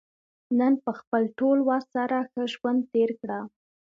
نن 0.59 0.73
په 0.83 0.91
خپل 0.99 1.21
ټول 1.39 1.57
وس 1.67 1.85
سره 1.95 2.17
ښه 2.31 2.43
ژوند 2.53 2.79
تېر 2.93 3.09
کړه. 3.21 3.39